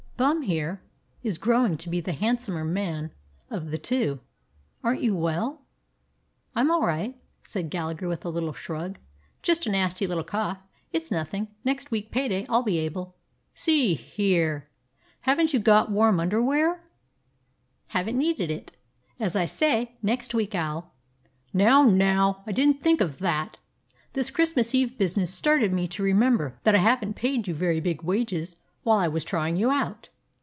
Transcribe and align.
Bum 0.17 0.43
here 0.43 0.83
is 1.23 1.39
growing 1.39 1.77
to 1.77 1.89
be 1.89 1.99
the 1.99 2.11
handsomer 2.11 2.63
man 2.63 3.11
of 3.49 3.71
the 3.71 3.79
two. 3.79 4.19
Aren't 4.83 5.01
you 5.01 5.15
well?" 5.15 5.63
"I 6.55 6.59
'm 6.61 6.69
all 6.69 6.85
right," 6.85 7.19
said 7.41 7.71
Gallagher 7.71 8.07
with 8.07 8.23
a 8.23 8.29
little 8.29 8.53
shrug. 8.53 8.99
"Jest 9.41 9.65
a 9.65 9.71
nasty 9.71 10.05
little 10.05 10.23
cough. 10.23 10.59
It 10.93 11.03
's 11.07 11.09
noth 11.09 11.33
in'. 11.33 11.47
Next 11.65 11.89
week 11.89 12.11
pay 12.11 12.27
day 12.27 12.45
I 12.47 12.55
'll 12.55 12.61
be 12.61 12.77
able 12.77 13.15
—""See 13.65 13.95
here, 13.95 14.69
haven't 15.21 15.55
you 15.55 15.59
got 15.59 15.89
warm 15.89 16.19
under 16.19 16.39
wear?" 16.39 16.83
165 17.89 17.93
DOG 17.97 17.97
HEROES 17.97 17.99
OF 17.99 18.05
MANY 18.05 18.27
LANDS 18.29 18.39
"Have 18.45 18.45
n't 18.45 18.47
needed 18.47 18.51
it. 18.51 19.25
As 19.25 19.35
I 19.35 19.45
say, 19.47 19.97
next 20.03 20.35
week 20.35 20.53
I 20.53 20.67
'll—" 20.69 20.91
"Now, 21.51 21.81
now, 21.89 22.43
I 22.45 22.51
didn't 22.51 22.83
think 22.83 23.01
of 23.01 23.17
that! 23.17 23.57
This 24.13 24.29
Christmas 24.29 24.75
Eve 24.75 24.99
business 24.99 25.33
started 25.33 25.73
me 25.73 25.87
to 25.87 26.03
remem 26.03 26.37
ber 26.37 26.59
that 26.61 26.75
I 26.75 26.77
have 26.77 27.03
n't 27.03 27.15
paid 27.15 27.47
you 27.47 27.55
very 27.55 27.79
big 27.79 28.03
wages 28.03 28.55
while 28.83 28.97
I 28.99 29.07
was 29.07 29.23
trying 29.25 29.57
you 29.57 29.69
out. 29.71 30.09